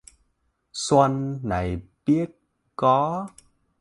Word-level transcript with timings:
Xuân 0.73 1.39
này 1.43 1.81
biết 2.05 2.25
có 2.75 3.27